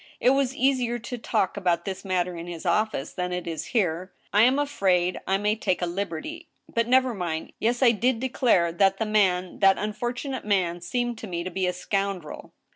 It 0.19 0.31
was 0.31 0.55
easier 0.55 0.97
to 0.97 1.17
talk 1.19 1.55
about 1.55 1.85
this 1.85 2.03
matter 2.03 2.35
in 2.35 2.47
his 2.47 2.65
office,... 2.65 3.13
than 3.13 3.31
it 3.31 3.45
is 3.45 3.65
here. 3.65 4.11
I 4.33 4.41
am 4.41 4.57
afraid 4.57 5.19
I 5.27 5.37
may 5.37 5.55
take 5.55 5.79
a 5.79 5.85
liberty,... 5.85 6.47
but 6.73 6.87
never 6.87 7.13
mind.... 7.13 7.53
Yes, 7.59 7.83
I 7.83 7.91
did 7.91 8.19
declare 8.19 8.71
that 8.71 8.97
the 8.97 9.05
man, 9.05 9.59
that 9.59 9.77
un 9.77 9.93
fortunate 9.93 10.43
man, 10.43 10.81
seemed 10.81 11.19
to 11.19 11.27
me 11.27 11.43
to 11.43 11.51
be 11.51 11.67
a 11.67 11.71
scoundrel 11.73 12.51